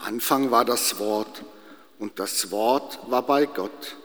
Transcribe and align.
Anfang 0.00 0.50
war 0.50 0.64
das 0.64 0.98
Wort 0.98 1.44
und 1.98 2.18
das 2.18 2.50
Wort 2.50 2.98
war 3.10 3.22
bei 3.22 3.46
Gott 3.46 3.96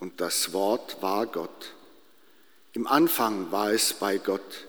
und 0.00 0.20
das 0.20 0.52
Wort 0.52 1.00
war 1.00 1.26
Gott. 1.26 1.74
Im 2.72 2.86
Anfang 2.86 3.50
war 3.50 3.72
es 3.72 3.92
bei 3.92 4.18
Gott. 4.18 4.66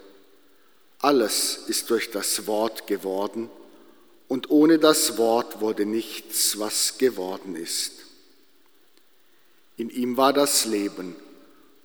Alles 0.99 1.57
ist 1.67 1.89
durch 1.89 2.11
das 2.11 2.47
Wort 2.47 2.87
geworden 2.87 3.49
und 4.27 4.49
ohne 4.49 4.79
das 4.79 5.17
Wort 5.17 5.61
wurde 5.61 5.85
nichts, 5.85 6.59
was 6.59 6.97
geworden 6.97 7.55
ist. 7.55 7.93
In 9.77 9.89
ihm 9.89 10.17
war 10.17 10.33
das 10.33 10.65
Leben 10.65 11.15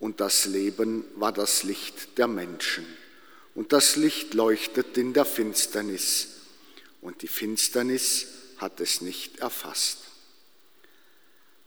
und 0.01 0.21
das 0.21 0.46
Leben 0.46 1.05
war 1.14 1.32
das 1.32 1.62
Licht 1.62 2.19
der 2.19 2.27
Menschen. 2.27 2.85
Und 3.55 3.73
das 3.73 3.96
Licht 3.96 4.35
leuchtet 4.35 4.98
in 4.98 5.12
der 5.12 5.25
Finsternis 5.25 6.29
und 7.01 7.23
die 7.23 7.29
Finsternis 7.29 8.27
hat 8.59 8.80
es 8.80 9.00
nicht 9.00 9.39
erfasst. 9.39 9.98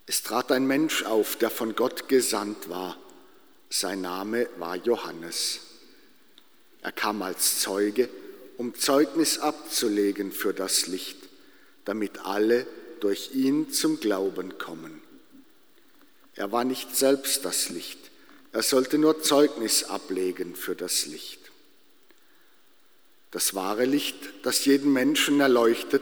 Es 0.05 0.23
trat 0.23 0.51
ein 0.51 0.65
Mensch 0.65 1.03
auf, 1.03 1.35
der 1.35 1.49
von 1.49 1.75
Gott 1.75 2.07
gesandt 2.07 2.69
war. 2.69 2.97
Sein 3.69 4.01
Name 4.01 4.47
war 4.57 4.75
Johannes. 4.75 5.59
Er 6.81 6.93
kam 6.93 7.21
als 7.21 7.59
Zeuge, 7.59 8.09
um 8.57 8.73
Zeugnis 8.73 9.39
abzulegen 9.39 10.31
für 10.31 10.53
das 10.53 10.87
Licht, 10.87 11.17
damit 11.85 12.19
alle 12.25 12.65
durch 13.01 13.31
ihn 13.33 13.71
zum 13.71 13.99
Glauben 13.99 14.57
kommen. 14.57 15.01
Er 16.35 16.51
war 16.51 16.63
nicht 16.63 16.95
selbst 16.95 17.43
das 17.45 17.69
Licht, 17.69 17.99
er 18.53 18.63
sollte 18.63 18.97
nur 18.97 19.21
Zeugnis 19.21 19.83
ablegen 19.83 20.55
für 20.55 20.75
das 20.75 21.05
Licht. 21.05 21.39
Das 23.31 23.53
wahre 23.53 23.85
Licht, 23.85 24.15
das 24.43 24.65
jeden 24.65 24.93
Menschen 24.93 25.39
erleuchtet, 25.39 26.01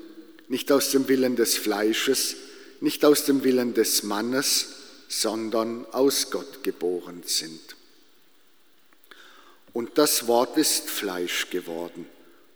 nicht 0.51 0.69
aus 0.73 0.91
dem 0.91 1.07
Willen 1.07 1.37
des 1.37 1.55
Fleisches, 1.55 2.35
nicht 2.81 3.05
aus 3.05 3.23
dem 3.23 3.45
Willen 3.45 3.73
des 3.73 4.03
Mannes, 4.03 4.73
sondern 5.07 5.85
aus 5.93 6.29
Gott 6.29 6.61
geboren 6.61 7.23
sind. 7.25 7.77
Und 9.71 9.97
das 9.97 10.27
Wort 10.27 10.57
ist 10.57 10.89
Fleisch 10.89 11.49
geworden 11.51 12.05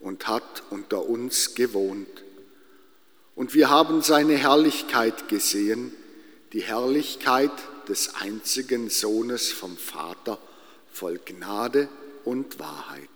und 0.02 0.28
hat 0.28 0.64
unter 0.72 1.06
uns 1.08 1.56
gewohnt. 1.56 2.26
Und 3.34 3.54
wir 3.54 3.70
haben 3.70 4.02
seine 4.02 4.36
Herrlichkeit 4.36 5.30
gesehen, 5.30 5.94
die 6.52 6.64
Herrlichkeit 6.64 7.54
des 7.88 8.16
einzigen 8.16 8.90
Sohnes 8.90 9.54
vom 9.54 9.78
Vater, 9.78 10.38
voll 10.92 11.18
Gnade 11.24 11.88
und 12.26 12.60
Wahrheit. 12.60 13.08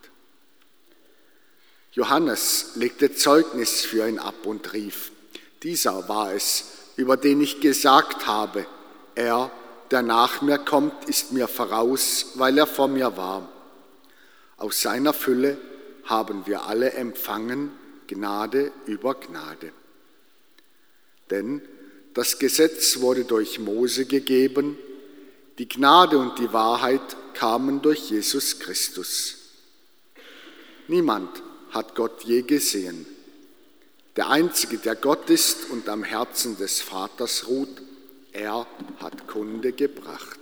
Johannes 1.92 2.72
legte 2.76 3.14
Zeugnis 3.14 3.82
für 3.82 4.08
ihn 4.08 4.20
ab 4.20 4.46
und 4.46 4.74
rief, 4.74 5.12
dieser 5.64 6.08
war 6.08 6.34
es, 6.34 6.66
über 6.98 7.18
den 7.18 7.42
ich 7.42 7.60
gesagt 7.62 8.28
habe, 8.28 8.66
er, 9.16 9.52
der 9.90 10.02
nach 10.04 10.42
mir 10.42 10.60
kommt, 10.60 11.10
ist 11.10 11.32
mir 11.32 11.48
voraus, 11.48 12.34
weil 12.36 12.58
er 12.58 12.68
vor 12.68 12.88
mir 12.88 13.18
war. 13.18 13.50
Aus 14.58 14.82
seiner 14.82 15.14
Fülle 15.14 15.58
haben 16.06 16.46
wir 16.46 16.64
alle 16.64 16.92
empfangen 16.92 17.72
Gnade 18.08 18.72
über 18.86 19.16
Gnade. 19.16 19.72
Denn 21.30 21.62
das 22.14 22.40
Gesetz 22.40 23.00
wurde 23.00 23.24
durch 23.24 23.60
Mose 23.60 24.06
gegeben, 24.06 24.78
die 25.58 25.68
Gnade 25.68 26.18
und 26.18 26.40
die 26.40 26.52
Wahrheit 26.54 27.02
kamen 27.34 27.82
durch 27.82 28.10
Jesus 28.10 28.60
Christus. 28.60 29.38
Niemand 30.88 31.44
hat 31.72 31.96
Gott 31.96 32.24
je 32.24 32.42
gesehen. 32.42 33.06
Der 34.16 34.30
Einzige, 34.30 34.78
der 34.78 34.96
Gott 34.96 35.30
ist 35.30 35.70
und 35.72 35.88
am 35.88 36.04
Herzen 36.04 36.58
des 36.58 36.82
Vaters 36.82 37.48
ruht, 37.48 37.82
er 38.32 38.68
hat 39.00 39.28
Kunde 39.28 39.72
gebracht. 39.72 40.40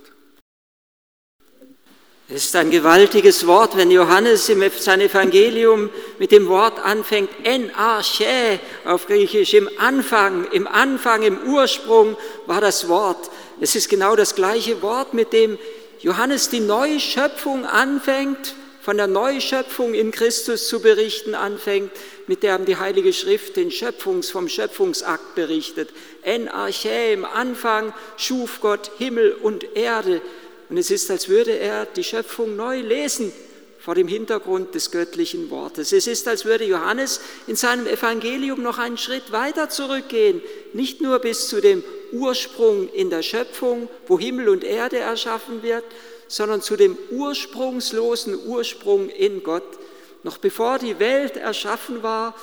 Es 2.30 2.44
ist 2.44 2.56
ein 2.56 2.70
gewaltiges 2.70 3.46
Wort, 3.46 3.74
wenn 3.78 3.90
Johannes 3.90 4.46
sein 4.46 5.00
Evangelium 5.00 5.88
mit 6.18 6.30
dem 6.30 6.46
Wort 6.48 6.78
anfängt, 6.78 7.30
en 7.42 7.74
arche 7.74 8.60
auf 8.84 9.06
Griechisch, 9.06 9.54
im 9.54 9.70
Anfang, 9.78 10.44
im 10.52 10.66
Anfang, 10.66 11.22
im 11.22 11.38
Ursprung 11.46 12.18
war 12.44 12.60
das 12.60 12.86
Wort. 12.88 13.30
Es 13.60 13.74
ist 13.74 13.88
genau 13.88 14.14
das 14.14 14.34
gleiche 14.34 14.82
Wort, 14.82 15.14
mit 15.14 15.32
dem 15.32 15.56
Johannes 16.00 16.50
die 16.50 16.60
Neuschöpfung 16.60 17.64
anfängt, 17.64 18.54
von 18.80 18.96
der 18.96 19.06
Neuschöpfung 19.06 19.94
in 19.94 20.10
Christus 20.10 20.68
zu 20.68 20.80
berichten 20.80 21.34
anfängt, 21.34 21.90
mit 22.26 22.42
der 22.42 22.58
die 22.58 22.76
Heilige 22.76 23.12
Schrift 23.12 23.56
den 23.56 23.70
Schöpfungs, 23.70 24.30
vom 24.30 24.48
Schöpfungsakt 24.48 25.34
berichtet. 25.34 25.90
En 26.22 26.48
arche, 26.48 27.12
im 27.12 27.24
Anfang 27.24 27.92
schuf 28.16 28.60
Gott 28.60 28.90
Himmel 28.98 29.32
und 29.32 29.76
Erde. 29.76 30.20
Und 30.68 30.76
es 30.76 30.90
ist, 30.90 31.10
als 31.10 31.28
würde 31.28 31.58
er 31.58 31.86
die 31.86 32.04
Schöpfung 32.04 32.56
neu 32.56 32.80
lesen 32.80 33.32
vor 33.78 33.94
dem 33.94 34.08
Hintergrund 34.08 34.74
des 34.74 34.90
göttlichen 34.90 35.50
Wortes. 35.50 35.92
Es 35.92 36.06
ist, 36.06 36.28
als 36.28 36.44
würde 36.44 36.64
Johannes 36.64 37.20
in 37.46 37.56
seinem 37.56 37.86
Evangelium 37.86 38.62
noch 38.62 38.78
einen 38.78 38.98
Schritt 38.98 39.32
weiter 39.32 39.70
zurückgehen, 39.70 40.42
nicht 40.72 41.00
nur 41.00 41.18
bis 41.20 41.48
zu 41.48 41.60
dem 41.60 41.82
Ursprung 42.12 42.92
in 42.92 43.08
der 43.08 43.22
Schöpfung, 43.22 43.88
wo 44.06 44.18
Himmel 44.18 44.48
und 44.48 44.64
Erde 44.64 44.98
erschaffen 44.98 45.62
wird, 45.62 45.84
sondern 46.28 46.62
zu 46.62 46.76
dem 46.76 46.96
ursprungslosen 47.10 48.46
Ursprung 48.46 49.08
in 49.08 49.42
Gott. 49.42 49.78
Noch 50.22 50.38
bevor 50.38 50.78
die 50.78 50.98
Welt 50.98 51.36
erschaffen 51.36 52.02
war, 52.02 52.34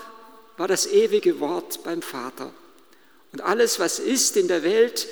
war 0.57 0.68
das 0.68 0.88
ewige 0.88 1.40
Wort 1.40 1.84
beim 1.84 2.01
Vater. 2.01 2.51
Und 3.31 3.41
alles, 3.41 3.79
was 3.79 4.00
ist 4.00 4.38
in 4.38 4.47
der 4.47 4.63
Welt, 4.63 5.07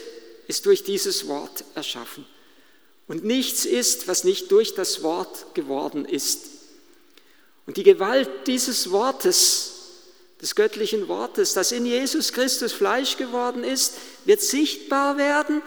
ist 0.47 0.65
durch 0.65 0.83
dieses 0.83 1.27
Wort 1.27 1.63
erschaffen. 1.75 2.25
Und 3.07 3.23
nichts 3.23 3.65
ist, 3.65 4.07
was 4.07 4.23
nicht 4.23 4.51
durch 4.51 4.75
das 4.75 5.03
Wort 5.03 5.53
geworden 5.53 6.05
ist. 6.05 6.47
Und 7.65 7.77
die 7.77 7.83
Gewalt 7.83 8.29
dieses 8.47 8.91
Wortes, 8.91 9.73
des 10.41 10.55
göttlichen 10.55 11.07
Wortes, 11.07 11.53
das 11.53 11.71
in 11.71 11.85
Jesus 11.85 12.33
Christus 12.33 12.73
Fleisch 12.73 13.15
geworden 13.15 13.63
ist, 13.63 13.93
wird 14.25 14.41
sichtbar 14.41 15.17
werden 15.17 15.61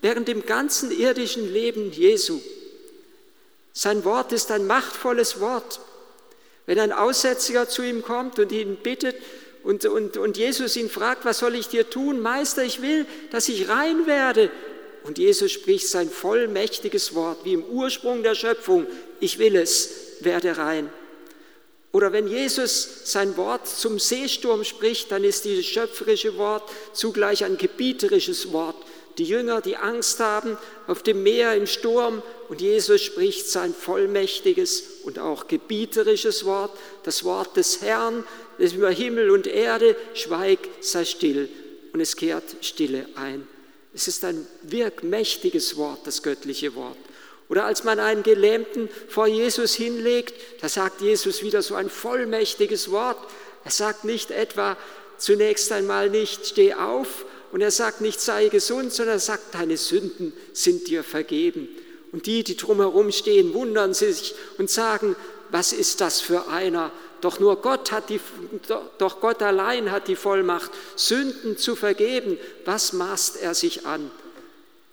während 0.00 0.28
dem 0.28 0.46
ganzen 0.46 0.90
irdischen 0.90 1.52
Leben 1.52 1.92
Jesu. 1.92 2.40
Sein 3.72 4.04
Wort 4.04 4.32
ist 4.32 4.50
ein 4.50 4.66
machtvolles 4.66 5.40
Wort. 5.40 5.80
Wenn 6.66 6.78
ein 6.78 6.92
Aussätziger 6.92 7.68
zu 7.68 7.82
ihm 7.82 8.02
kommt 8.02 8.38
und 8.38 8.52
ihn 8.52 8.76
bittet 8.76 9.16
und, 9.62 9.84
und, 9.86 10.16
und 10.16 10.36
Jesus 10.36 10.76
ihn 10.76 10.90
fragt, 10.90 11.24
was 11.24 11.38
soll 11.38 11.54
ich 11.54 11.68
dir 11.68 11.88
tun? 11.88 12.20
Meister, 12.20 12.64
ich 12.64 12.82
will, 12.82 13.06
dass 13.30 13.48
ich 13.48 13.68
rein 13.68 14.06
werde. 14.06 14.50
Und 15.04 15.18
Jesus 15.18 15.52
spricht 15.52 15.88
sein 15.88 16.10
vollmächtiges 16.10 17.14
Wort, 17.14 17.44
wie 17.44 17.54
im 17.54 17.64
Ursprung 17.64 18.22
der 18.22 18.34
Schöpfung, 18.34 18.86
ich 19.20 19.38
will 19.38 19.56
es, 19.56 19.90
werde 20.20 20.58
rein. 20.58 20.90
Oder 21.92 22.12
wenn 22.12 22.28
Jesus 22.28 23.02
sein 23.04 23.36
Wort 23.36 23.66
zum 23.66 23.98
Seesturm 23.98 24.64
spricht, 24.64 25.10
dann 25.10 25.24
ist 25.24 25.44
dieses 25.44 25.64
schöpferische 25.64 26.36
Wort 26.36 26.68
zugleich 26.92 27.44
ein 27.44 27.56
gebieterisches 27.56 28.52
Wort. 28.52 28.76
Die 29.18 29.24
Jünger, 29.24 29.60
die 29.60 29.76
Angst 29.76 30.20
haben 30.20 30.56
auf 30.86 31.02
dem 31.02 31.24
Meer 31.24 31.54
im 31.54 31.66
Sturm 31.66 32.22
und 32.48 32.60
Jesus 32.60 33.02
spricht 33.02 33.48
sein 33.48 33.74
vollmächtiges 33.74 35.00
und 35.02 35.18
auch 35.18 35.48
gebieterisches 35.48 36.44
Wort, 36.44 36.70
das 37.02 37.24
Wort 37.24 37.56
des 37.56 37.82
Herrn, 37.82 38.24
das 38.58 38.74
über 38.74 38.90
Himmel 38.90 39.30
und 39.30 39.48
Erde, 39.48 39.96
schweig, 40.14 40.60
sei 40.80 41.04
still. 41.04 41.48
Und 41.92 42.00
es 42.00 42.14
kehrt 42.14 42.44
Stille 42.60 43.06
ein. 43.16 43.46
Es 43.92 44.06
ist 44.06 44.24
ein 44.24 44.46
wirkmächtiges 44.62 45.76
Wort, 45.76 46.00
das 46.04 46.22
göttliche 46.22 46.76
Wort. 46.76 46.96
Oder 47.48 47.64
als 47.64 47.82
man 47.82 47.98
einen 47.98 48.22
Gelähmten 48.22 48.88
vor 49.08 49.26
Jesus 49.26 49.74
hinlegt, 49.74 50.34
da 50.60 50.68
sagt 50.68 51.00
Jesus 51.00 51.42
wieder 51.42 51.62
so 51.62 51.74
ein 51.74 51.90
vollmächtiges 51.90 52.90
Wort. 52.92 53.18
Er 53.64 53.70
sagt 53.70 54.04
nicht 54.04 54.30
etwa 54.30 54.76
zunächst 55.16 55.72
einmal 55.72 56.10
nicht, 56.10 56.46
steh 56.46 56.74
auf, 56.74 57.24
und 57.52 57.60
er 57.60 57.70
sagt 57.70 58.00
nicht, 58.00 58.20
sei 58.20 58.48
gesund, 58.48 58.92
sondern 58.92 59.16
er 59.16 59.20
sagt, 59.20 59.54
deine 59.54 59.76
Sünden 59.76 60.32
sind 60.52 60.88
dir 60.88 61.02
vergeben. 61.02 61.68
Und 62.12 62.26
die, 62.26 62.44
die 62.44 62.56
drumherum 62.56 63.10
stehen, 63.12 63.54
wundern 63.54 63.94
sich 63.94 64.34
und 64.58 64.70
sagen, 64.70 65.16
was 65.50 65.72
ist 65.72 66.00
das 66.00 66.20
für 66.20 66.48
einer? 66.48 66.92
Doch 67.20 67.40
nur 67.40 67.56
Gott 67.56 67.90
hat 67.90 68.10
die, 68.10 68.20
doch 68.98 69.20
Gott 69.20 69.42
allein 69.42 69.90
hat 69.90 70.08
die 70.08 70.16
Vollmacht, 70.16 70.70
Sünden 70.94 71.56
zu 71.56 71.74
vergeben. 71.74 72.38
Was 72.64 72.92
maßt 72.92 73.40
er 73.42 73.54
sich 73.54 73.86
an? 73.86 74.10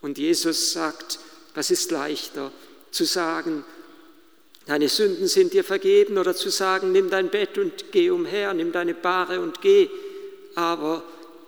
Und 0.01 0.17
Jesus 0.17 0.71
sagt, 0.71 1.19
was 1.53 1.71
ist 1.71 1.91
leichter, 1.91 2.51
zu 2.91 3.05
sagen, 3.05 3.63
deine 4.65 4.89
Sünden 4.89 5.27
sind 5.27 5.53
dir 5.53 5.63
vergeben 5.63 6.17
oder 6.17 6.35
zu 6.35 6.49
sagen, 6.49 6.91
nimm 6.91 7.09
dein 7.09 7.29
Bett 7.29 7.57
und 7.57 7.91
geh 7.91 8.09
umher, 8.09 8.53
nimm 8.53 8.71
deine 8.71 8.93
Bahre 8.93 9.39
und 9.39 9.61
geh. 9.61 9.89
Aber 10.55 11.03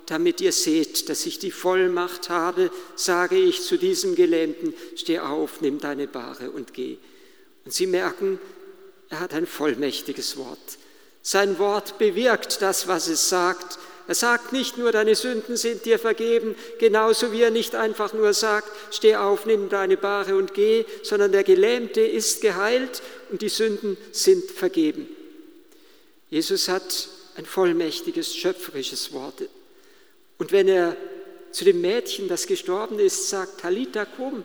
damit 0.08 0.42
ihr 0.42 0.54
seht, 0.54 1.10
dass 1.10 1.26
ich 1.26 1.38
die 1.38 1.52
Vollmacht 1.52 2.30
habe, 2.30 2.72
sage 2.96 3.38
ich 3.38 3.62
zu 3.62 3.78
diesem 3.78 4.16
Gelähmten, 4.16 4.74
steh 4.96 5.20
auf, 5.20 5.62
nimm 5.62 5.80
deine 5.80 6.08
Bahre 6.08 6.50
und 6.50 6.74
geh. 6.74 6.98
Und 7.66 7.74
sie 7.74 7.88
merken, 7.88 8.40
er 9.10 9.20
hat 9.20 9.34
ein 9.34 9.46
vollmächtiges 9.46 10.38
Wort. 10.38 10.78
Sein 11.22 11.60
Wort 11.60 11.98
bewirkt 11.98 12.62
das, 12.62 12.88
was 12.88 13.08
es 13.10 13.28
sagt. 13.28 13.78
Er 14.08 14.16
sagt 14.16 14.54
nicht 14.54 14.78
nur, 14.78 14.94
deine 14.94 15.16
Sünden 15.16 15.58
sind 15.58 15.84
dir 15.84 16.00
vergeben, 16.00 16.56
genauso 16.80 17.34
wie 17.34 17.42
er 17.42 17.52
nicht 17.52 17.76
einfach 17.76 18.14
nur 18.14 18.34
sagt, 18.34 18.70
steh 18.94 19.18
auf, 19.18 19.46
nimm 19.46 19.68
deine 19.68 19.98
Bahre 19.98 20.38
und 20.38 20.54
geh, 20.54 20.86
sondern 21.04 21.34
der 21.34 21.44
Gelähmte 21.44 22.00
ist 22.00 22.40
geheilt 22.40 23.02
und 23.30 23.42
die 23.42 23.50
Sünden 23.50 23.98
sind 24.14 24.50
vergeben. 24.50 25.10
Jesus 26.30 26.70
hat 26.70 27.10
ein 27.36 27.46
vollmächtiges, 27.46 28.34
schöpferisches 28.34 29.12
Wort. 29.12 29.50
Und 30.38 30.52
wenn 30.52 30.68
er 30.68 30.96
zu 31.52 31.66
dem 31.66 31.82
Mädchen, 31.82 32.28
das 32.28 32.48
gestorben 32.48 33.00
ist, 33.00 33.30
sagt, 33.30 33.62
Talita, 33.62 34.06
komm, 34.06 34.44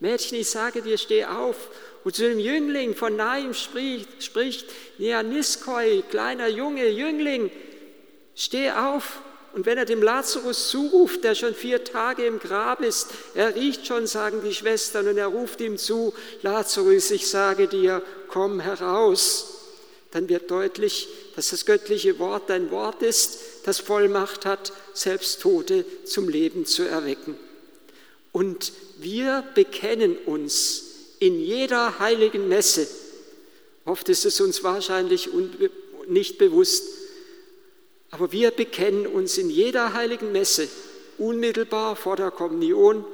Mädchen, 0.00 0.38
ich 0.38 0.50
sage 0.50 0.82
dir, 0.82 0.98
steh 0.98 1.24
auf. 1.24 1.70
Und 2.04 2.14
zu 2.14 2.28
dem 2.28 2.38
Jüngling 2.38 2.94
von 2.94 3.16
Naim 3.16 3.54
spricht, 3.54 4.22
spricht 4.22 4.66
Neaniskoi, 4.98 6.02
kleiner 6.10 6.48
Junge, 6.48 6.88
Jüngling, 6.88 7.50
steh 8.34 8.70
auf. 8.70 9.20
Und 9.54 9.64
wenn 9.64 9.78
er 9.78 9.86
dem 9.86 10.02
Lazarus 10.02 10.68
zuruft, 10.68 11.24
der 11.24 11.34
schon 11.34 11.54
vier 11.54 11.82
Tage 11.82 12.26
im 12.26 12.38
Grab 12.38 12.82
ist, 12.82 13.08
er 13.34 13.54
riecht 13.54 13.86
schon, 13.86 14.06
sagen 14.06 14.42
die 14.44 14.54
Schwestern, 14.54 15.08
und 15.08 15.16
er 15.16 15.28
ruft 15.28 15.62
ihm 15.62 15.78
zu, 15.78 16.12
Lazarus, 16.42 17.10
ich 17.10 17.26
sage 17.26 17.66
dir, 17.66 18.02
komm 18.28 18.60
heraus, 18.60 19.55
dann 20.10 20.28
wird 20.28 20.50
deutlich, 20.50 21.08
dass 21.34 21.50
das 21.50 21.66
göttliche 21.66 22.18
Wort 22.18 22.50
ein 22.50 22.70
Wort 22.70 23.02
ist, 23.02 23.38
das 23.64 23.80
Vollmacht 23.80 24.46
hat, 24.46 24.72
selbst 24.94 25.42
Tote 25.42 25.84
zum 26.04 26.28
Leben 26.28 26.64
zu 26.64 26.84
erwecken. 26.84 27.36
Und 28.32 28.72
wir 28.98 29.44
bekennen 29.54 30.16
uns 30.16 30.84
in 31.18 31.40
jeder 31.40 31.98
heiligen 31.98 32.48
Messe, 32.48 32.86
oft 33.84 34.08
ist 34.08 34.24
es 34.24 34.40
uns 34.40 34.62
wahrscheinlich 34.62 35.30
nicht 36.08 36.38
bewusst, 36.38 36.84
aber 38.10 38.32
wir 38.32 38.50
bekennen 38.50 39.06
uns 39.06 39.38
in 39.38 39.50
jeder 39.50 39.92
heiligen 39.92 40.32
Messe 40.32 40.68
unmittelbar 41.18 41.96
vor 41.96 42.16
der 42.16 42.30
Kommunion 42.30 43.04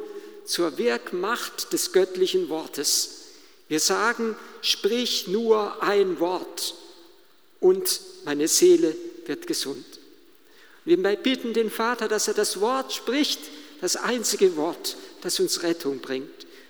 zur 0.45 0.77
Wirkmacht 0.79 1.73
des 1.73 1.93
göttlichen 1.93 2.49
Wortes. 2.49 3.23
Wir 3.69 3.81
sagen, 3.81 4.37
sprich 4.61 5.29
nur 5.29 5.83
ein 5.83 6.21
Wort 6.21 6.75
und 7.63 8.01
meine 8.25 8.49
Seele 8.49 8.95
wird 9.25 9.47
gesund. 9.47 9.85
Wir 10.85 10.97
bitten 10.99 11.55
den 11.55 11.71
Vater, 11.71 12.09
dass 12.09 12.29
er 12.29 12.35
das 12.35 12.61
Wort 12.61 12.93
spricht, 12.93 13.41
das 13.81 13.97
einzige 13.97 14.57
Wort, 14.57 14.97
das 15.23 15.39
uns 15.41 15.63
Rettung 15.63 16.01
bringt. 16.01 16.29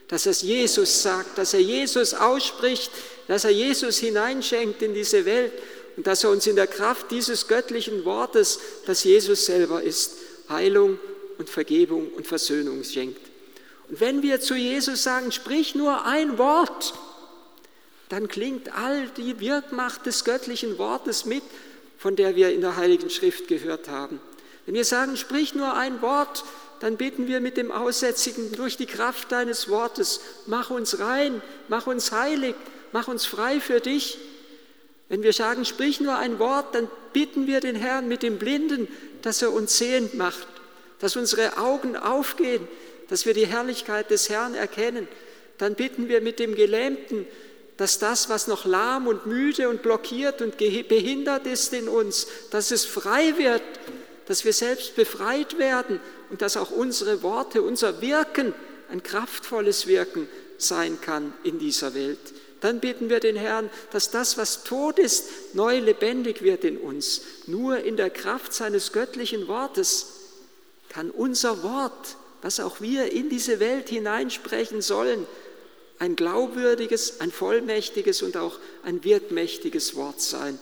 Dass 0.08 0.26
er 0.26 0.32
Jesus 0.32 1.02
sagt, 1.02 1.38
dass 1.38 1.54
er 1.54 1.60
Jesus 1.60 2.12
ausspricht, 2.12 2.90
dass 3.26 3.44
er 3.44 3.50
Jesus 3.50 3.98
hineinschenkt 3.98 4.82
in 4.82 4.92
diese 4.92 5.24
Welt 5.24 5.52
und 5.96 6.06
dass 6.06 6.24
er 6.24 6.30
uns 6.30 6.46
in 6.46 6.56
der 6.56 6.66
Kraft 6.66 7.10
dieses 7.10 7.48
göttlichen 7.48 8.04
Wortes, 8.04 8.58
das 8.84 9.04
Jesus 9.04 9.46
selber 9.46 9.82
ist, 9.82 10.16
Heilung 10.50 10.98
und 11.38 11.48
Vergebung 11.48 12.10
und 12.12 12.26
Versöhnung 12.26 12.84
schenkt. 12.84 13.20
Und 13.88 14.00
wenn 14.00 14.22
wir 14.22 14.40
zu 14.40 14.54
Jesus 14.54 15.02
sagen, 15.02 15.32
sprich 15.32 15.74
nur 15.74 16.04
ein 16.04 16.36
Wort, 16.36 16.92
dann 18.12 18.28
klingt 18.28 18.76
all 18.76 19.08
die 19.16 19.40
Wirkmacht 19.40 20.04
des 20.04 20.24
göttlichen 20.24 20.76
Wortes 20.76 21.24
mit, 21.24 21.42
von 21.96 22.14
der 22.14 22.36
wir 22.36 22.52
in 22.52 22.60
der 22.60 22.76
Heiligen 22.76 23.08
Schrift 23.08 23.48
gehört 23.48 23.88
haben. 23.88 24.20
Wenn 24.66 24.74
wir 24.74 24.84
sagen, 24.84 25.16
sprich 25.16 25.54
nur 25.54 25.72
ein 25.72 26.02
Wort, 26.02 26.44
dann 26.80 26.98
bitten 26.98 27.26
wir 27.26 27.40
mit 27.40 27.56
dem 27.56 27.72
Aussätzigen 27.72 28.52
durch 28.52 28.76
die 28.76 28.84
Kraft 28.84 29.32
deines 29.32 29.70
Wortes, 29.70 30.20
mach 30.44 30.68
uns 30.68 30.98
rein, 30.98 31.40
mach 31.68 31.86
uns 31.86 32.12
heilig, 32.12 32.54
mach 32.92 33.08
uns 33.08 33.24
frei 33.24 33.60
für 33.60 33.80
dich. 33.80 34.18
Wenn 35.08 35.22
wir 35.22 35.32
sagen, 35.32 35.64
sprich 35.64 35.98
nur 35.98 36.18
ein 36.18 36.38
Wort, 36.38 36.74
dann 36.74 36.90
bitten 37.14 37.46
wir 37.46 37.60
den 37.60 37.76
Herrn 37.76 38.08
mit 38.08 38.22
dem 38.22 38.36
Blinden, 38.36 38.88
dass 39.22 39.40
er 39.40 39.54
uns 39.54 39.78
sehend 39.78 40.12
macht, 40.12 40.48
dass 40.98 41.16
unsere 41.16 41.56
Augen 41.56 41.96
aufgehen, 41.96 42.68
dass 43.08 43.24
wir 43.24 43.32
die 43.32 43.46
Herrlichkeit 43.46 44.10
des 44.10 44.28
Herrn 44.28 44.54
erkennen. 44.54 45.08
Dann 45.56 45.76
bitten 45.76 46.10
wir 46.10 46.20
mit 46.20 46.38
dem 46.40 46.54
Gelähmten, 46.54 47.26
dass 47.76 47.98
das, 47.98 48.28
was 48.28 48.46
noch 48.46 48.64
lahm 48.64 49.06
und 49.06 49.26
müde 49.26 49.68
und 49.68 49.82
blockiert 49.82 50.42
und 50.42 50.56
behindert 50.58 51.46
ist 51.46 51.72
in 51.72 51.88
uns, 51.88 52.26
dass 52.50 52.70
es 52.70 52.84
frei 52.84 53.38
wird, 53.38 53.62
dass 54.26 54.44
wir 54.44 54.52
selbst 54.52 54.94
befreit 54.94 55.58
werden 55.58 56.00
und 56.30 56.42
dass 56.42 56.56
auch 56.56 56.70
unsere 56.70 57.22
Worte, 57.22 57.62
unser 57.62 58.00
Wirken 58.00 58.54
ein 58.90 59.02
kraftvolles 59.02 59.86
Wirken 59.86 60.28
sein 60.58 61.00
kann 61.00 61.32
in 61.42 61.58
dieser 61.58 61.94
Welt. 61.94 62.18
Dann 62.60 62.78
bitten 62.78 63.10
wir 63.10 63.18
den 63.18 63.34
Herrn, 63.34 63.70
dass 63.90 64.10
das, 64.10 64.38
was 64.38 64.62
tot 64.62 64.98
ist, 64.98 65.24
neu 65.54 65.80
lebendig 65.80 66.42
wird 66.42 66.62
in 66.62 66.78
uns. 66.78 67.22
Nur 67.46 67.78
in 67.78 67.96
der 67.96 68.10
Kraft 68.10 68.54
seines 68.54 68.92
göttlichen 68.92 69.48
Wortes 69.48 70.06
kann 70.88 71.10
unser 71.10 71.64
Wort, 71.64 72.16
was 72.40 72.60
auch 72.60 72.80
wir 72.80 73.10
in 73.10 73.28
diese 73.28 73.58
Welt 73.58 73.88
hineinsprechen 73.88 74.80
sollen, 74.80 75.26
ein 76.02 76.16
glaubwürdiges, 76.16 77.20
ein 77.20 77.30
vollmächtiges 77.30 78.22
und 78.22 78.36
auch 78.36 78.58
ein 78.82 79.04
wirkmächtiges 79.04 79.94
Wort 79.94 80.20
sein. 80.20 80.58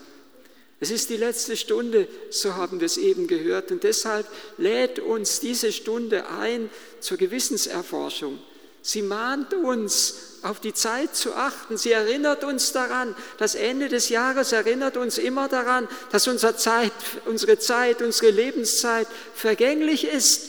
Es 0.81 0.91
ist 0.91 1.09
die 1.09 1.17
letzte 1.17 1.57
Stunde, 1.57 2.09
so 2.29 2.57
haben 2.57 2.81
wir 2.81 2.85
es 2.85 2.99
eben 2.99 3.27
gehört. 3.27 3.73
Und 3.73 3.83
deshalb 3.83 4.27
lädt 4.59 4.99
uns 4.99 5.41
diese 5.41 5.73
Stunde 5.73 6.29
ein 6.29 6.69
zur 7.01 7.17
Gewissenserforschung. 7.17 8.39
Sie 8.83 9.01
mahnt 9.01 9.55
uns, 9.55 10.41
auf 10.43 10.61
die 10.61 10.75
Zeit 10.75 11.17
zu 11.17 11.35
achten. 11.35 11.79
Sie 11.79 11.93
erinnert 11.93 12.45
uns 12.45 12.73
daran, 12.73 13.17
das 13.39 13.55
Ende 13.55 13.89
des 13.89 14.11
Jahres 14.11 14.53
erinnert 14.53 14.99
uns 14.99 15.17
immer 15.17 15.49
daran, 15.49 15.89
dass 16.13 16.29
unsere 16.29 16.55
Zeit, 16.57 16.93
unsere 17.25 17.59
Zeit, 17.59 18.03
unsere 18.03 18.31
Lebenszeit 18.31 19.07
vergänglich 19.35 20.05
ist. 20.05 20.49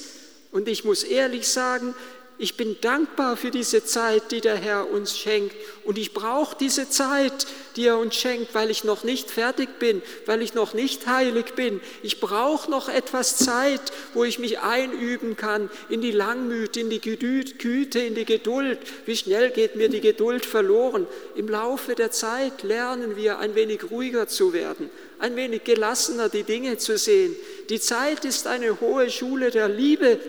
Und 0.52 0.68
ich 0.68 0.84
muss 0.84 1.04
ehrlich 1.04 1.48
sagen, 1.48 1.96
ich 2.42 2.58
bin 2.58 2.76
dankbar 2.82 3.38
für 3.38 3.52
diese 3.52 3.86
Zeit, 3.86 4.32
die 4.32 4.42
der 4.42 4.56
Herr 4.56 4.90
uns 4.90 5.16
schenkt. 5.16 5.56
Und 5.84 6.00
ich 6.00 6.12
brauche 6.12 6.58
diese 6.60 6.90
Zeit, 6.90 7.46
die 7.76 7.86
er 7.86 8.00
uns 8.00 8.16
schenkt, 8.16 8.56
weil 8.56 8.72
ich 8.72 8.84
noch 8.84 9.04
nicht 9.04 9.30
fertig 9.30 9.78
bin, 9.78 10.02
weil 10.26 10.42
ich 10.42 10.56
noch 10.56 10.74
nicht 10.74 11.06
heilig 11.06 11.54
bin. 11.54 11.82
Ich 12.02 12.20
brauche 12.20 12.72
noch 12.72 12.90
etwas 12.90 13.38
Zeit, 13.38 13.82
wo 14.16 14.24
ich 14.24 14.40
mich 14.40 14.58
einüben 14.58 15.38
kann 15.38 15.70
in 15.88 16.02
die 16.02 16.10
Langmüt, 16.10 16.78
in 16.78 16.90
die 16.90 17.00
Güte, 17.00 18.00
in 18.00 18.16
die 18.16 18.26
Geduld. 18.26 18.80
Wie 19.06 19.16
schnell 19.16 19.52
geht 19.52 19.76
mir 19.76 19.90
die 19.90 20.02
Geduld 20.02 20.44
verloren? 20.44 21.06
Im 21.36 21.48
Laufe 21.48 21.94
der 21.94 22.10
Zeit 22.10 22.64
lernen 22.64 23.18
wir 23.18 23.38
ein 23.38 23.54
wenig 23.54 23.92
ruhiger 23.92 24.28
zu 24.28 24.52
werden, 24.52 24.90
ein 25.20 25.36
wenig 25.36 25.64
gelassener 25.64 26.28
die 26.28 26.42
Dinge 26.42 26.80
zu 26.80 26.98
sehen. 26.98 27.36
Die 27.70 27.80
Zeit 27.80 28.26
ist 28.26 28.48
eine 28.48 28.82
hohe 28.82 29.12
Schule 29.12 29.52
der 29.52 29.70
Liebe 29.70 30.20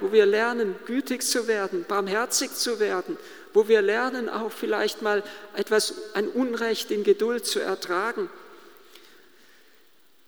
wo 0.00 0.12
wir 0.12 0.26
lernen, 0.26 0.76
gütig 0.86 1.22
zu 1.22 1.46
werden, 1.46 1.84
barmherzig 1.86 2.54
zu 2.54 2.80
werden, 2.80 3.16
wo 3.52 3.68
wir 3.68 3.82
lernen, 3.82 4.28
auch 4.28 4.52
vielleicht 4.52 5.02
mal 5.02 5.22
etwas, 5.54 5.94
ein 6.14 6.28
Unrecht 6.28 6.90
in 6.90 7.04
Geduld 7.04 7.46
zu 7.46 7.60
ertragen. 7.60 8.30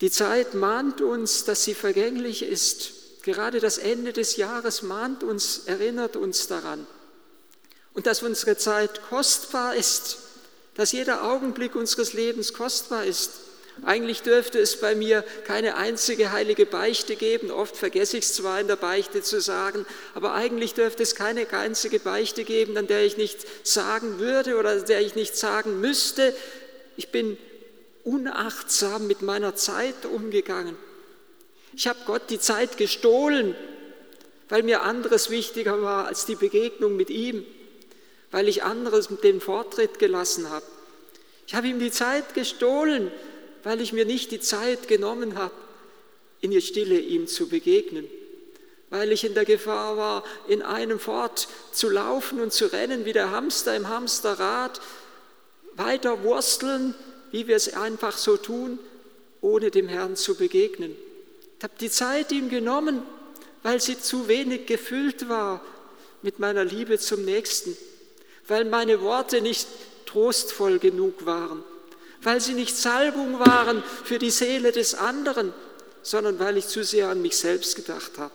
Die 0.00 0.10
Zeit 0.10 0.54
mahnt 0.54 1.00
uns, 1.00 1.44
dass 1.44 1.64
sie 1.64 1.74
vergänglich 1.74 2.42
ist. 2.42 3.22
Gerade 3.22 3.60
das 3.60 3.76
Ende 3.76 4.12
des 4.12 4.36
Jahres 4.36 4.82
mahnt 4.82 5.22
uns, 5.22 5.62
erinnert 5.66 6.16
uns 6.16 6.46
daran. 6.46 6.86
Und 7.92 8.06
dass 8.06 8.22
unsere 8.22 8.56
Zeit 8.56 9.02
kostbar 9.08 9.74
ist, 9.74 10.18
dass 10.74 10.92
jeder 10.92 11.24
Augenblick 11.24 11.74
unseres 11.74 12.14
Lebens 12.14 12.54
kostbar 12.54 13.04
ist. 13.04 13.32
Eigentlich 13.84 14.22
dürfte 14.22 14.58
es 14.58 14.78
bei 14.78 14.94
mir 14.94 15.24
keine 15.46 15.76
einzige 15.76 16.32
heilige 16.32 16.66
Beichte 16.66 17.16
geben. 17.16 17.50
Oft 17.50 17.76
vergesse 17.76 18.18
ich 18.18 18.24
es 18.24 18.34
zwar 18.34 18.60
in 18.60 18.66
der 18.66 18.76
Beichte 18.76 19.22
zu 19.22 19.40
sagen, 19.40 19.86
aber 20.14 20.34
eigentlich 20.34 20.74
dürfte 20.74 21.02
es 21.02 21.14
keine 21.14 21.50
einzige 21.52 21.98
Beichte 21.98 22.44
geben, 22.44 22.76
an 22.76 22.86
der 22.86 23.04
ich 23.04 23.16
nicht 23.16 23.46
sagen 23.66 24.18
würde 24.18 24.58
oder 24.58 24.80
der 24.80 25.00
ich 25.00 25.14
nicht 25.14 25.36
sagen 25.36 25.80
müsste. 25.80 26.34
Ich 26.96 27.10
bin 27.10 27.38
unachtsam 28.04 29.06
mit 29.06 29.22
meiner 29.22 29.54
Zeit 29.56 30.04
umgegangen. 30.04 30.76
Ich 31.74 31.86
habe 31.86 32.00
Gott 32.04 32.22
die 32.28 32.40
Zeit 32.40 32.76
gestohlen, 32.76 33.54
weil 34.48 34.62
mir 34.62 34.82
anderes 34.82 35.30
wichtiger 35.30 35.80
war 35.80 36.06
als 36.06 36.26
die 36.26 36.34
Begegnung 36.34 36.96
mit 36.96 37.08
ihm, 37.08 37.46
weil 38.30 38.48
ich 38.48 38.62
anderes 38.62 39.08
den 39.22 39.40
Vortritt 39.40 39.98
gelassen 39.98 40.50
habe. 40.50 40.66
Ich 41.46 41.54
habe 41.54 41.68
ihm 41.68 41.78
die 41.78 41.90
Zeit 41.90 42.34
gestohlen, 42.34 43.10
weil 43.62 43.80
ich 43.80 43.92
mir 43.92 44.04
nicht 44.04 44.30
die 44.30 44.40
Zeit 44.40 44.88
genommen 44.88 45.36
habe, 45.38 45.54
in 46.40 46.50
der 46.50 46.60
Stille 46.60 46.98
ihm 46.98 47.26
zu 47.26 47.48
begegnen, 47.48 48.06
weil 48.88 49.12
ich 49.12 49.24
in 49.24 49.34
der 49.34 49.44
Gefahr 49.44 49.96
war, 49.96 50.24
in 50.48 50.62
einem 50.62 50.98
fort 50.98 51.48
zu 51.72 51.88
laufen 51.88 52.40
und 52.40 52.52
zu 52.52 52.72
rennen 52.72 53.04
wie 53.04 53.12
der 53.12 53.30
Hamster 53.30 53.76
im 53.76 53.88
Hamsterrad, 53.88 54.80
weiter 55.74 56.22
wursteln, 56.22 56.94
wie 57.30 57.46
wir 57.46 57.56
es 57.56 57.74
einfach 57.74 58.16
so 58.16 58.36
tun, 58.36 58.78
ohne 59.40 59.70
dem 59.70 59.88
Herrn 59.88 60.16
zu 60.16 60.34
begegnen. 60.34 60.96
Ich 61.58 61.64
habe 61.64 61.74
die 61.80 61.90
Zeit 61.90 62.32
ihm 62.32 62.48
genommen, 62.48 63.02
weil 63.62 63.80
sie 63.80 64.00
zu 64.00 64.28
wenig 64.28 64.66
gefüllt 64.66 65.28
war 65.28 65.62
mit 66.22 66.38
meiner 66.38 66.64
Liebe 66.64 66.98
zum 66.98 67.24
Nächsten, 67.24 67.76
weil 68.48 68.64
meine 68.64 69.00
Worte 69.00 69.40
nicht 69.40 69.68
trostvoll 70.06 70.78
genug 70.78 71.26
waren, 71.26 71.62
weil 72.22 72.40
sie 72.40 72.54
nicht 72.54 72.76
Salbung 72.76 73.38
waren 73.38 73.82
für 74.04 74.18
die 74.18 74.30
Seele 74.30 74.72
des 74.72 74.94
anderen, 74.94 75.52
sondern 76.02 76.38
weil 76.38 76.56
ich 76.56 76.66
zu 76.66 76.84
sehr 76.84 77.08
an 77.08 77.22
mich 77.22 77.36
selbst 77.36 77.76
gedacht 77.76 78.18
habe. 78.18 78.32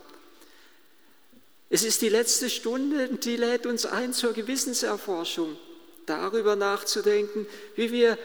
Es 1.70 1.84
ist 1.84 2.02
die 2.02 2.10
letzte 2.10 2.50
Stunde, 2.50 3.10
die 3.10 3.38
lädt 3.38 3.66
uns 3.66 3.86
ein 3.86 4.14
zur 4.14 4.34
Gewissenserforschung, 4.34 5.58
darüber 6.06 6.56
nachzudenken, 6.56 7.48
wie 7.76 7.92
wir 7.92 8.18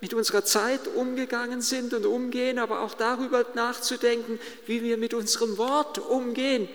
mit 0.00 0.14
unserer 0.14 0.44
Zeit 0.44 0.86
umgegangen 0.94 1.62
sind 1.62 1.94
und 1.94 2.06
umgehen, 2.06 2.58
aber 2.58 2.80
auch 2.80 2.94
darüber 2.94 3.44
nachzudenken, 3.54 4.38
wie 4.66 4.82
wir 4.82 4.98
mit 4.98 5.14
unserem 5.14 5.58
Wort 5.58 5.98
umgehen. 5.98 6.68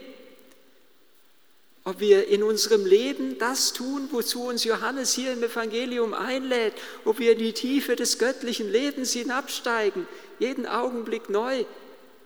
Ob 1.84 2.00
wir 2.00 2.28
in 2.28 2.44
unserem 2.44 2.86
Leben 2.86 3.40
das 3.40 3.74
tun, 3.74 4.08
wozu 4.12 4.44
uns 4.44 4.64
Johannes 4.64 5.14
hier 5.14 5.34
im 5.34 5.42
Evangelium 5.42 6.14
einlädt, 6.14 6.74
ob 7.06 7.18
wir 7.18 7.32
in 7.32 7.40
die 7.40 7.54
Tiefe 7.54 7.96
des 7.96 8.20
göttlichen 8.20 8.72
Lebens 8.72 9.14
hinabsteigen, 9.14 10.08
jeden 10.38 10.68
Augenblick 10.68 11.30
neu. 11.30 11.66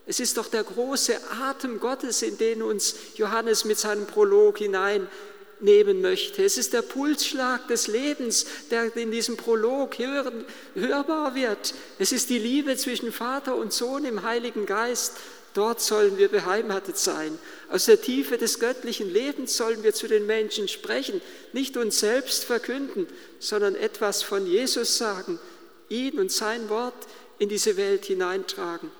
Es 0.05 0.19
ist 0.19 0.38
doch 0.38 0.47
der 0.47 0.63
große 0.63 1.15
Atem 1.41 1.79
Gottes, 1.79 2.21
in 2.21 2.38
den 2.38 2.62
uns 2.62 2.95
Johannes 3.15 3.63
mit 3.63 3.79
seinem 3.79 4.05
Prolog 4.05 4.57
hineinnehmen 4.57 6.01
möchte. 6.01 6.43
Es 6.43 6.57
ist 6.57 6.74
der 6.74 6.81
Pulsschlag 6.81 7.65
des 7.69 7.88
Lebens, 7.88 8.45
der 8.71 8.93
in 8.97 9.09
diesem 9.09 9.38
Prolog 9.38 9.97
hören, 9.97 10.43
hörbar 10.74 11.33
wird. 11.33 11.74
Es 11.97 12.12
ist 12.12 12.29
die 12.29 12.39
Liebe 12.39 12.75
zwischen 12.75 13.13
Vater 13.13 13.55
und 13.55 13.71
Sohn 13.71 14.03
im 14.03 14.21
Heiligen 14.21 14.65
Geist. 14.65 15.13
Dort 15.55 15.79
sollen 15.79 16.17
wir 16.17 16.27
beheimatet 16.27 16.97
sein. 16.97 17.39
Aus 17.69 17.85
der 17.85 18.01
Tiefe 18.01 18.38
des 18.38 18.59
göttlichen 18.59 19.09
Lebens 19.09 19.55
sollen 19.55 19.83
wir 19.83 19.93
zu 19.93 20.09
den 20.09 20.25
Menschen 20.25 20.67
sprechen, 20.67 21.21
nicht 21.53 21.77
uns 21.77 22.01
selbst 22.01 22.43
verkünden, 22.43 23.07
sondern 23.39 23.74
etwas 23.75 24.21
von 24.21 24.45
Jesus 24.45 24.97
sagen, 24.97 25.39
ihn 25.88 26.19
und 26.19 26.29
sein 26.29 26.67
Wort 26.67 27.07
in 27.39 27.47
diese 27.47 27.77
Welt 27.77 28.03
hineintragen. 28.03 28.91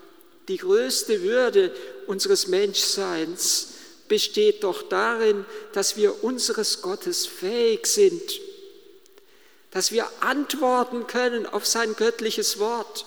Die 0.48 0.56
größte 0.56 1.22
Würde 1.22 1.74
unseres 2.06 2.46
Menschseins 2.46 3.74
besteht 4.08 4.64
doch 4.64 4.82
darin, 4.82 5.44
dass 5.74 5.98
wir 5.98 6.24
unseres 6.24 6.80
Gottes 6.80 7.26
fähig 7.26 7.86
sind, 7.86 8.40
dass 9.72 9.92
wir 9.92 10.08
antworten 10.20 11.06
können 11.06 11.44
auf 11.44 11.66
sein 11.66 11.94
göttliches 11.96 12.58
Wort. 12.58 13.04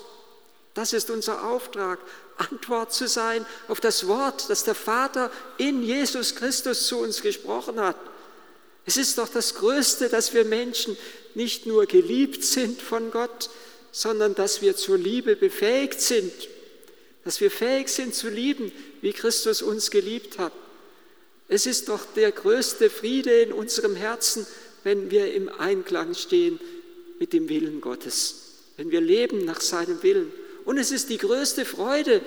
Das 0.76 0.94
ist 0.94 1.10
unser 1.10 1.46
Auftrag, 1.46 1.98
Antwort 2.40 2.94
zu 2.94 3.08
sein 3.08 3.46
auf 3.68 3.80
das 3.80 4.08
Wort, 4.08 4.50
das 4.50 4.64
der 4.64 4.76
Vater 4.76 5.32
in 5.58 5.84
Jesus 5.84 6.36
Christus 6.36 6.88
zu 6.88 7.00
uns 7.00 7.22
gesprochen 7.22 7.80
hat. 7.80 7.98
Es 8.86 8.98
ist 8.98 9.18
doch 9.18 9.30
das 9.30 9.56
Größte, 9.56 10.10
dass 10.10 10.34
wir 10.34 10.46
Menschen 10.46 10.98
nicht 11.36 11.66
nur 11.66 11.86
geliebt 11.86 12.44
sind 12.44 12.82
von 12.82 13.12
Gott, 13.12 13.50
sondern 13.92 14.36
dass 14.36 14.62
wir 14.62 14.76
zur 14.76 14.98
Liebe 14.98 15.36
befähigt 15.36 16.02
sind, 16.02 16.32
dass 17.24 17.42
wir 17.42 17.52
fähig 17.52 17.90
sind 17.90 18.16
zu 18.16 18.30
lieben, 18.30 18.72
wie 19.02 19.14
Christus 19.14 19.62
uns 19.62 19.92
geliebt 19.92 20.40
hat. 20.40 20.54
Es 21.48 21.66
ist 21.66 21.90
doch 21.90 22.06
der 22.16 22.32
größte 22.32 22.90
Friede 22.90 23.42
in 23.42 23.52
unserem 23.54 23.96
Herzen, 23.96 24.48
wenn 24.84 25.12
wir 25.12 25.34
im 25.34 25.50
Einklang 25.50 26.14
stehen 26.14 26.60
mit 27.20 27.34
dem 27.34 27.50
Willen 27.50 27.82
Gottes, 27.82 28.36
wenn 28.78 28.92
wir 28.92 29.02
leben 29.02 29.46
nach 29.46 29.62
seinem 29.62 30.02
Willen. 30.04 30.32
Und 30.66 30.78
es 30.78 30.92
ist 30.92 31.10
die 31.10 31.18
größte 31.18 31.66
Freude, 31.66 32.22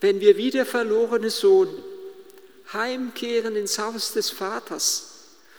wenn 0.00 0.20
wir 0.20 0.36
wie 0.36 0.50
der 0.50 0.66
verlorene 0.66 1.30
Sohn 1.30 1.68
heimkehren 2.72 3.56
ins 3.56 3.78
Haus 3.78 4.12
des 4.12 4.30
Vaters. 4.30 5.06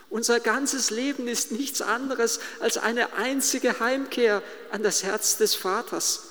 Unser 0.10 0.39
ganzes 0.39 0.89
Leben 0.89 1.27
ist 1.27 1.51
nichts 1.51 1.81
anderes 1.81 2.39
als 2.60 2.77
eine 2.77 3.13
einzige 3.13 3.79
Heimkehr 3.79 4.43
an 4.71 4.83
das 4.83 5.03
Herz 5.03 5.38
des 5.38 5.55
Vaters. 5.55 6.24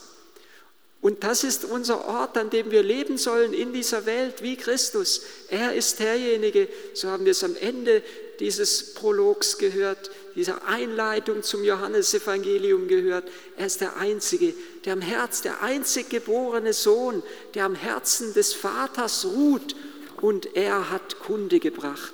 Und 1.00 1.24
das 1.24 1.44
ist 1.44 1.64
unser 1.64 2.06
Ort, 2.06 2.36
an 2.36 2.50
dem 2.50 2.70
wir 2.70 2.82
leben 2.82 3.16
sollen 3.16 3.54
in 3.54 3.72
dieser 3.72 4.04
Welt 4.04 4.42
wie 4.42 4.56
Christus. 4.56 5.22
Er 5.48 5.74
ist 5.74 5.98
derjenige, 5.98 6.68
so 6.92 7.08
haben 7.08 7.24
wir 7.24 7.32
es 7.32 7.42
am 7.42 7.56
Ende 7.56 8.02
dieses 8.38 8.92
Prologs 8.92 9.56
gehört, 9.56 10.10
dieser 10.34 10.66
Einleitung 10.66 11.42
zum 11.42 11.64
Johannesevangelium 11.64 12.88
gehört. 12.88 13.24
Er 13.56 13.66
ist 13.66 13.80
der 13.80 13.96
Einzige, 13.96 14.54
der 14.84 14.94
am 14.94 15.00
Herz, 15.00 15.42
der 15.42 15.62
einzig 15.62 16.08
geborene 16.10 16.72
Sohn, 16.72 17.22
der 17.54 17.64
am 17.64 17.74
Herzen 17.74 18.32
des 18.34 18.54
Vaters 18.54 19.24
ruht 19.24 19.74
und 20.20 20.56
er 20.56 20.90
hat 20.90 21.18
Kunde 21.18 21.60
gebracht. 21.60 22.12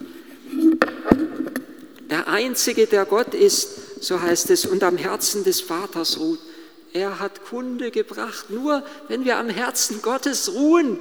Der 2.11 2.29
Einzige, 2.29 2.87
der 2.87 3.05
Gott 3.05 3.35
ist, 3.35 4.03
so 4.03 4.21
heißt 4.21 4.51
es, 4.51 4.65
und 4.65 4.83
am 4.83 4.97
Herzen 4.97 5.45
des 5.45 5.61
Vaters 5.61 6.19
ruht. 6.19 6.39
Er 6.93 7.19
hat 7.19 7.45
Kunde 7.45 7.91
gebracht. 7.91 8.49
Nur 8.49 8.83
wenn 9.09 9.25
wir 9.25 9.39
am 9.39 9.49
Herzen 9.49 10.03
Gottes 10.03 10.53
ruhen, 10.55 10.99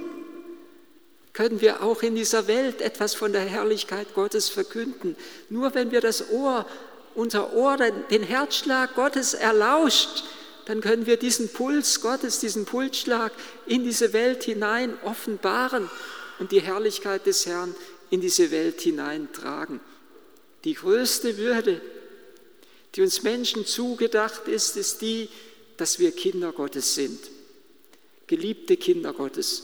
können 1.32 1.62
wir 1.62 1.84
auch 1.84 2.02
in 2.02 2.16
dieser 2.16 2.48
Welt 2.48 2.82
etwas 2.82 3.14
von 3.14 3.34
der 3.34 3.42
Herrlichkeit 3.42 4.14
Gottes 4.16 4.50
verkünden. 4.50 5.16
Nur 5.50 5.76
wenn 5.76 5.92
wir 5.92 6.02
das 6.02 6.32
Ohr, 6.32 6.66
unser 7.16 7.54
Ohr, 7.54 7.78
den 7.78 8.24
Herzschlag 8.24 8.96
Gottes 8.96 9.34
erlauscht, 9.34 10.24
dann 10.66 10.82
können 10.82 11.06
wir 11.06 11.18
diesen 11.18 11.50
Puls 11.50 12.02
Gottes, 12.02 12.40
diesen 12.40 12.66
Pulsschlag 12.66 13.32
in 13.68 13.84
diese 13.84 14.14
Welt 14.14 14.44
hinein 14.44 14.98
offenbaren 15.04 15.90
und 16.40 16.52
die 16.52 16.62
Herrlichkeit 16.62 17.26
des 17.26 17.46
Herrn 17.46 17.76
in 18.10 18.22
diese 18.22 18.52
Welt 18.52 18.82
hineintragen. 18.82 19.80
Die 20.64 20.74
größte 20.74 21.38
Würde, 21.38 21.82
die 22.96 23.02
uns 23.02 23.24
Menschen 23.24 23.66
zugedacht 23.66 24.48
ist, 24.48 24.76
ist 24.78 25.02
die, 25.02 25.30
dass 25.78 26.00
wir 26.00 26.12
Kinder 26.12 26.52
Gottes 26.52 26.96
sind, 26.96 27.20
geliebte 28.26 28.78
Kinder 28.78 29.14
Gottes. 29.14 29.64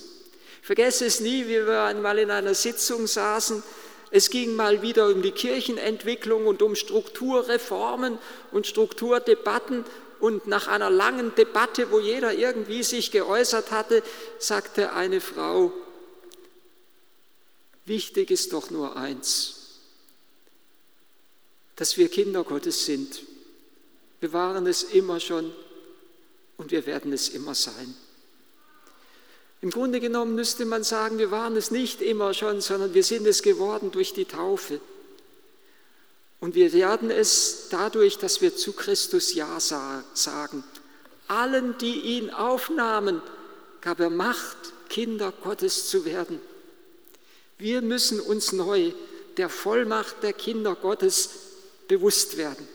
Vergesse 0.61 1.05
es 1.05 1.19
nie, 1.19 1.47
wie 1.47 1.65
wir 1.65 1.81
einmal 1.83 2.19
in 2.19 2.29
einer 2.29 2.53
Sitzung 2.53 3.07
saßen. 3.07 3.63
Es 4.11 4.29
ging 4.29 4.55
mal 4.55 4.81
wieder 4.81 5.07
um 5.07 5.21
die 5.21 5.31
Kirchenentwicklung 5.31 6.45
und 6.45 6.61
um 6.61 6.75
Strukturreformen 6.75 8.19
und 8.51 8.67
Strukturdebatten. 8.67 9.85
Und 10.19 10.45
nach 10.47 10.67
einer 10.67 10.89
langen 10.89 11.33
Debatte, 11.33 11.91
wo 11.91 11.99
jeder 11.99 12.33
irgendwie 12.33 12.83
sich 12.83 13.09
geäußert 13.09 13.71
hatte, 13.71 14.03
sagte 14.37 14.93
eine 14.93 15.21
Frau, 15.21 15.71
wichtig 17.85 18.29
ist 18.29 18.53
doch 18.53 18.69
nur 18.69 18.97
eins, 18.97 19.79
dass 21.77 21.97
wir 21.97 22.09
Kinder 22.09 22.43
Gottes 22.43 22.85
sind. 22.85 23.23
Wir 24.19 24.33
waren 24.33 24.67
es 24.67 24.83
immer 24.83 25.19
schon 25.19 25.51
und 26.57 26.69
wir 26.69 26.85
werden 26.85 27.13
es 27.13 27.29
immer 27.29 27.55
sein. 27.55 27.95
Im 29.61 29.69
Grunde 29.69 29.99
genommen 29.99 30.33
müsste 30.33 30.65
man 30.65 30.83
sagen, 30.83 31.19
wir 31.19 31.29
waren 31.29 31.55
es 31.55 31.69
nicht 31.69 32.01
immer 32.01 32.33
schon, 32.33 32.61
sondern 32.61 32.95
wir 32.95 33.03
sind 33.03 33.27
es 33.27 33.43
geworden 33.43 33.91
durch 33.91 34.13
die 34.13 34.25
Taufe. 34.25 34.81
Und 36.39 36.55
wir 36.55 36.73
werden 36.73 37.11
es 37.11 37.67
dadurch, 37.69 38.17
dass 38.17 38.41
wir 38.41 38.55
zu 38.55 38.73
Christus 38.73 39.35
Ja 39.35 39.59
sagen. 39.59 40.63
Allen, 41.27 41.77
die 41.77 41.99
ihn 42.17 42.31
aufnahmen, 42.31 43.21
gab 43.81 43.99
er 43.99 44.09
Macht, 44.09 44.57
Kinder 44.89 45.31
Gottes 45.43 45.87
zu 45.87 46.05
werden. 46.05 46.41
Wir 47.59 47.83
müssen 47.83 48.19
uns 48.19 48.51
neu 48.53 48.91
der 49.37 49.49
Vollmacht 49.49 50.23
der 50.23 50.33
Kinder 50.33 50.75
Gottes 50.75 51.29
bewusst 51.87 52.37
werden. 52.37 52.67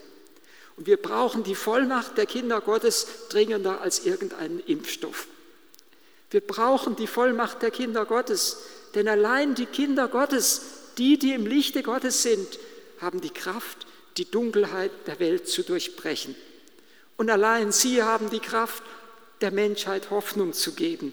Und 0.77 0.87
wir 0.87 0.97
brauchen 0.97 1.43
die 1.43 1.57
Vollmacht 1.57 2.17
der 2.17 2.27
Kinder 2.27 2.61
Gottes 2.61 3.07
dringender 3.29 3.81
als 3.81 4.07
irgendeinen 4.07 4.61
Impfstoff. 4.61 5.27
Wir 6.31 6.41
brauchen 6.41 6.97
die 6.97 7.07
Vollmacht 7.07 7.63
der 7.63 7.71
Kinder 7.71 8.05
Gottes, 8.05 8.59
denn 8.95 9.09
allein 9.09 9.55
die 9.55 9.67
Kinder 9.67 10.09
Gottes, 10.09 10.63
die, 10.99 11.19
die 11.19 11.33
im 11.33 11.47
Lichte 11.47 11.83
Gottes 11.83 12.23
sind, 12.23 12.59
haben 13.01 13.21
die 13.21 13.31
Kraft, 13.31 13.87
die 14.17 14.31
Dunkelheit 14.31 14.91
der 15.07 15.21
Welt 15.21 15.49
zu 15.49 15.63
durchbrechen. 15.63 16.35
Und 17.17 17.31
allein 17.31 17.73
sie 17.73 18.03
haben 18.03 18.31
die 18.31 18.41
Kraft, 18.41 18.83
der 19.41 19.51
Menschheit 19.51 20.11
Hoffnung 20.11 20.53
zu 20.53 20.73
geben. 20.73 21.13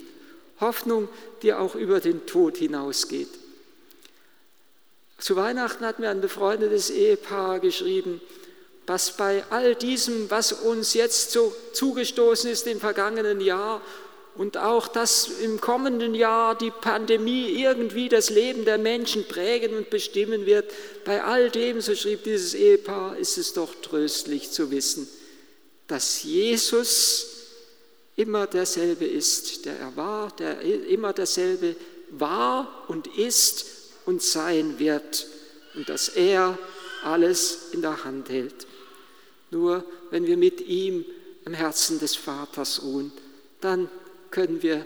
Hoffnung, 0.60 1.10
die 1.41 1.53
auch 1.53 1.75
über 1.75 2.00
den 2.00 2.25
Tod 2.25 2.58
hinausgeht. 2.58 3.29
Zu 5.17 5.36
Weihnachten 5.36 5.86
hat 5.86 6.00
mir 6.00 6.10
ein 6.10 6.22
befreundetes 6.22 6.89
Ehepaar 6.89 7.60
geschrieben, 7.60 8.22
was 8.88 9.15
bei 9.15 9.43
all 9.50 9.75
diesem, 9.75 10.29
was 10.29 10.51
uns 10.51 10.93
jetzt 10.93 11.32
so 11.32 11.55
zugestoßen 11.74 12.50
ist 12.50 12.67
im 12.67 12.79
vergangenen 12.79 13.39
Jahr 13.39 13.82
und 14.36 14.58
auch, 14.58 14.88
dass 14.88 15.28
im 15.42 15.62
kommenden 15.62 16.16
Jahr 16.16 16.56
die 16.58 16.72
Pandemie 16.72 17.50
irgendwie 17.62 18.10
das 18.10 18.30
Leben 18.30 18.66
der 18.66 18.78
Menschen 18.78 19.28
prägen 19.28 19.75
und 19.75 19.90
bestimmen 19.90 20.46
wird, 20.46 20.72
bei 21.06 21.24
all 21.24 21.52
dem, 21.52 21.82
so 21.82 21.96
schrieb 21.96 22.24
dieses 22.24 22.56
Ehepaar, 22.56 23.18
ist 23.18 23.38
es 23.38 23.54
doch 23.54 23.75
tröstlich 23.82 24.50
zu 24.50 24.72
wissen, 24.72 25.08
dass 25.88 26.24
Jesus 26.24 27.28
immer 28.16 28.48
derselbe 28.48 29.06
ist, 29.06 29.66
der 29.66 29.78
er 29.78 29.96
war, 29.96 30.36
der 30.36 30.62
immer 30.62 31.13
derselbe 31.13 31.75
war 32.10 32.86
und 32.88 33.08
ist 33.08 33.66
und 34.06 34.22
sein 34.22 34.80
wird 34.80 35.28
und 35.75 35.90
dass 35.90 36.10
er 36.10 36.58
alles 37.04 37.70
in 37.72 37.82
der 37.82 38.04
Hand 38.04 38.30
hält. 38.30 38.68
Nur 39.52 39.84
wenn 40.10 40.25
wir 40.25 40.38
mit 40.38 40.62
ihm 40.62 41.06
im 41.46 41.54
Herzen 41.54 42.00
des 42.00 42.16
Vaters 42.16 42.82
ruhen, 42.84 43.12
dann 43.62 43.90
können 44.34 44.63
wir 44.63 44.86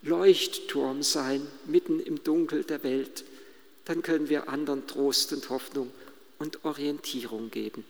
Leuchtturm 0.00 1.02
sein 1.02 1.46
mitten 1.66 2.00
im 2.00 2.24
Dunkel 2.24 2.64
der 2.64 2.82
Welt. 2.82 3.22
Dann 3.84 4.00
können 4.02 4.30
wir 4.30 4.48
anderen 4.48 4.86
Trost 4.86 5.34
und 5.34 5.50
Hoffnung 5.50 5.90
und 6.38 6.64
Orientierung 6.64 7.50
geben. 7.50 7.84